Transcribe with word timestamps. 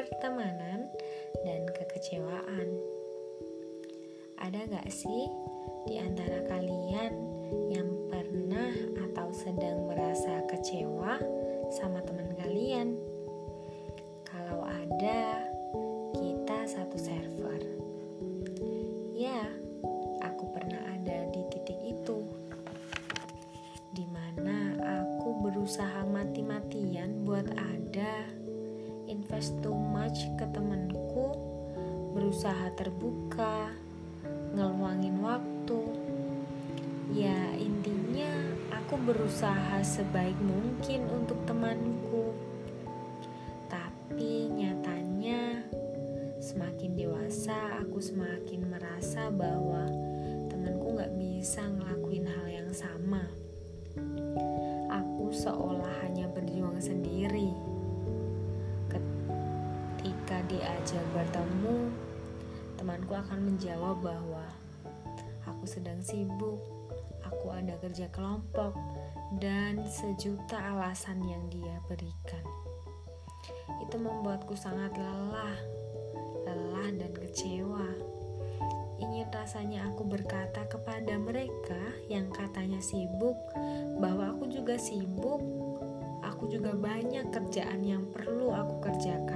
pertemanan 0.00 0.88
dan 1.44 1.68
kekecewaan. 1.76 2.68
Ada 4.40 4.64
gak 4.72 4.88
sih 4.88 5.28
di 5.84 6.00
antara 6.00 6.40
kalian 6.48 7.12
yang 7.68 8.08
pernah 8.08 8.72
atau 9.04 9.28
sedang 9.36 9.84
merasa 9.84 10.40
kecewa 10.48 11.20
sama 11.68 12.00
teman 12.00 12.32
kalian? 12.40 12.96
Kalau 14.24 14.64
ada, 14.64 15.44
kita 16.16 16.64
satu 16.64 16.96
server. 16.96 17.60
Ya, 19.12 19.52
aku 20.24 20.48
pernah 20.48 20.80
ada 20.96 21.28
di 21.28 21.44
titik 21.52 21.76
itu. 21.84 22.24
Di 23.92 24.08
mana 24.08 24.80
aku 24.80 25.44
berusaha 25.44 26.08
mati-matian 26.08 27.28
buat 27.28 27.52
ada, 27.52 28.39
invest 29.10 29.58
too 29.58 29.74
much 29.74 30.22
ke 30.38 30.46
temanku, 30.54 31.34
berusaha 32.14 32.70
terbuka, 32.78 33.74
ngeluangin 34.54 35.18
waktu. 35.18 35.82
Ya, 37.10 37.58
intinya 37.58 38.30
aku 38.70 38.94
berusaha 39.02 39.82
sebaik 39.82 40.38
mungkin 40.38 41.10
untuk 41.10 41.42
temanku. 41.42 42.30
Tapi 43.66 44.46
nyatanya 44.54 45.66
semakin 46.38 46.94
dewasa 46.94 47.82
aku 47.82 47.98
semakin 47.98 48.70
merasa 48.70 49.26
bahwa 49.34 49.90
temanku 50.46 50.94
gak 50.94 51.10
bisa 51.18 51.66
ngelakuin 51.66 52.30
hal 52.30 52.46
yang 52.46 52.70
sama. 52.70 53.26
Aku 54.86 55.34
seolah 55.34 56.06
hanya 56.06 56.30
berjuang 56.30 56.78
sendiri. 56.78 57.79
Diajak 60.50 61.06
bertemu, 61.14 61.94
temanku 62.74 63.14
akan 63.14 63.54
menjawab 63.54 64.02
bahwa 64.02 64.42
aku 65.46 65.62
sedang 65.62 66.02
sibuk, 66.02 66.58
aku 67.22 67.54
ada 67.54 67.78
kerja 67.78 68.10
kelompok, 68.10 68.74
dan 69.38 69.78
sejuta 69.86 70.58
alasan 70.74 71.22
yang 71.22 71.46
dia 71.54 71.78
berikan. 71.86 72.42
Itu 73.78 74.02
membuatku 74.02 74.58
sangat 74.58 74.90
lelah, 74.98 75.54
lelah 76.42 76.98
dan 76.98 77.14
kecewa. 77.14 77.86
Ingin 78.98 79.30
rasanya 79.30 79.86
aku 79.86 80.02
berkata 80.02 80.66
kepada 80.66 81.14
mereka 81.14 81.78
yang 82.10 82.26
katanya 82.34 82.82
sibuk, 82.82 83.38
bahwa 84.02 84.34
aku 84.34 84.50
juga 84.50 84.74
sibuk, 84.74 85.38
aku 86.26 86.50
juga 86.50 86.74
banyak 86.74 87.30
kerjaan 87.30 87.86
yang 87.86 88.02
perlu 88.10 88.50
aku 88.50 88.90
kerjakan 88.90 89.29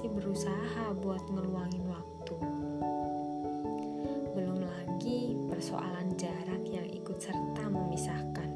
masih 0.00 0.16
berusaha 0.16 0.96
buat 1.04 1.20
ngeluangin 1.28 1.84
waktu. 1.84 2.36
Belum 4.32 4.64
lagi 4.64 5.36
persoalan 5.44 6.16
jarak 6.16 6.64
yang 6.72 6.88
ikut 6.88 7.20
serta 7.20 7.68
memisahkan. 7.68 8.48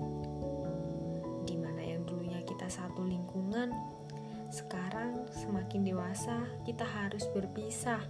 Di 1.45 1.53
mana 1.61 1.85
yang 1.85 2.01
dulunya 2.09 2.41
kita 2.49 2.65
satu 2.65 3.05
lingkungan, 3.05 3.77
sekarang 4.49 5.29
semakin 5.37 5.85
dewasa 5.85 6.49
kita 6.65 6.89
harus 6.89 7.29
berpisah. 7.37 8.01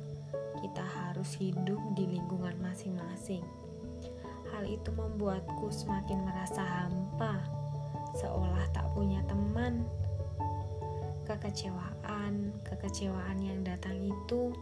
Kita 0.62 0.86
harus 0.86 1.34
hidup 1.34 1.82
di 1.98 2.14
lingkungan 2.14 2.54
masing-masing. 2.62 3.42
Hal 4.54 4.62
itu 4.62 4.94
membuatku 4.94 5.74
semakin 5.74 6.22
merasa 6.22 6.62
hampa, 6.62 7.42
seolah 8.14 8.70
tak 8.70 8.86
punya 8.94 9.26
teman 9.26 9.82
Kekecewaan, 11.24 12.52
kekecewaan 12.68 13.40
yang 13.40 13.64
datang 13.64 13.96
itu 13.96 14.52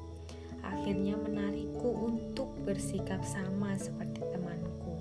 akhirnya 0.63 1.19
menarikku 1.19 1.91
untuk 1.91 2.55
bersikap 2.63 3.19
sama 3.27 3.75
seperti 3.75 4.23
temanku. 4.31 4.95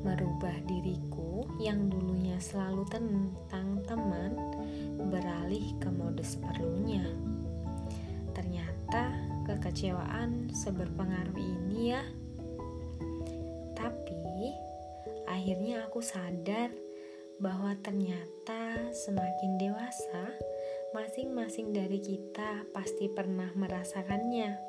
Merubah 0.00 0.56
diriku 0.64 1.44
yang 1.60 1.92
dulunya 1.92 2.40
selalu 2.40 2.88
tentang 2.88 3.84
teman 3.84 4.32
beralih 5.12 5.76
ke 5.76 5.92
mode 5.92 6.24
seperlunya. 6.24 7.04
Ternyata 8.32 9.12
kekecewaan 9.44 10.48
seberpengaruh 10.48 11.36
ini 11.36 11.92
ya. 11.92 12.02
Tapi 13.76 14.48
akhirnya 15.28 15.84
aku 15.84 16.00
sadar 16.00 16.89
bahwa 17.40 17.72
ternyata 17.80 18.92
semakin 18.92 19.56
dewasa, 19.56 20.36
masing-masing 20.92 21.72
dari 21.72 21.96
kita 21.96 22.68
pasti 22.76 23.08
pernah 23.08 23.48
merasakannya. 23.56 24.60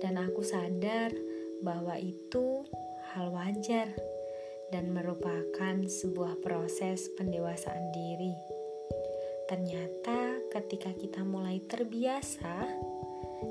Dan 0.00 0.16
aku 0.16 0.40
sadar 0.40 1.12
bahwa 1.60 2.00
itu 2.00 2.64
hal 3.12 3.28
wajar 3.28 3.92
dan 4.72 4.88
merupakan 4.88 5.76
sebuah 5.84 6.40
proses 6.40 7.12
pendewasaan 7.20 7.92
diri. 7.92 8.32
Ternyata, 9.52 10.40
ketika 10.48 10.96
kita 10.96 11.20
mulai 11.28 11.60
terbiasa, 11.68 12.64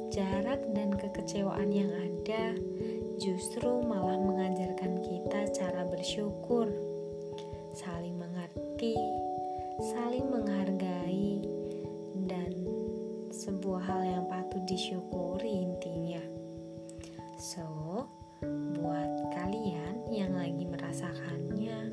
jarak 0.09 0.65
dan 0.73 0.97
kekecewaan 0.97 1.69
yang 1.69 1.93
ada 1.93 2.57
justru 3.21 3.85
malah 3.85 4.17
mengajarkan 4.17 4.97
kita 5.05 5.45
cara 5.53 5.85
bersyukur 5.85 6.90
saling 7.81 8.13
mengerti, 8.13 8.93
saling 9.81 10.29
menghargai, 10.29 11.41
dan 12.29 12.53
sebuah 13.33 13.81
hal 13.81 14.01
yang 14.05 14.25
patut 14.29 14.61
disyukuri 14.69 15.65
intinya. 15.65 16.21
So, 17.41 18.05
buat 18.77 19.33
kalian 19.33 20.13
yang 20.13 20.37
lagi 20.37 20.69
merasakannya, 20.69 21.89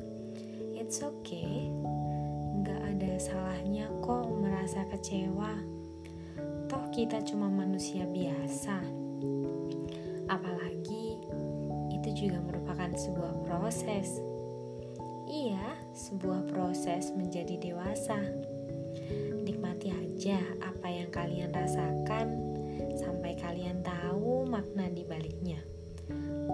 it's 0.77 1.01
okay. 1.01 1.73
Nggak 2.61 2.81
ada 2.85 3.11
salahnya 3.17 3.89
kok 4.05 4.29
merasa 4.29 4.85
kecewa. 4.93 5.57
Toh 6.69 6.85
kita 6.93 7.17
cuma 7.25 7.49
manusia 7.49 8.05
biasa. 8.05 8.77
Apalagi 10.29 11.17
itu 11.89 12.09
juga 12.13 12.37
merupakan 12.45 12.93
sebuah 12.93 13.33
proses 13.49 14.28
Iya, 15.39 15.71
sebuah 15.95 16.51
proses 16.51 17.15
menjadi 17.15 17.55
dewasa. 17.55 18.19
Nikmati 19.47 19.87
aja 19.87 20.35
apa 20.59 20.91
yang 20.91 21.07
kalian 21.15 21.55
rasakan 21.55 22.27
sampai 22.99 23.39
kalian 23.39 23.79
tahu 23.79 24.43
makna 24.43 24.91
di 24.91 25.07
baliknya. 25.07 25.63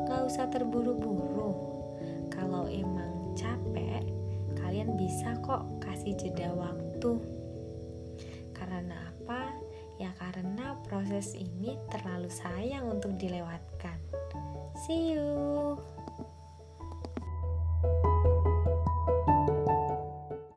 Gak 0.06 0.30
usah 0.30 0.54
terburu-buru. 0.54 1.50
Kalau 2.30 2.70
emang 2.70 3.34
capek, 3.34 4.06
kalian 4.54 4.94
bisa 4.94 5.34
kok 5.42 5.66
kasih 5.82 6.14
jeda 6.22 6.54
waktu. 6.54 7.18
Karena 8.54 9.02
apa? 9.10 9.50
Ya 9.98 10.14
karena 10.14 10.78
proses 10.86 11.34
ini 11.34 11.74
terlalu 11.90 12.30
sayang 12.30 12.86
untuk 13.02 13.18
dilewatkan. 13.18 13.98
See 14.86 15.18
you. 15.18 15.45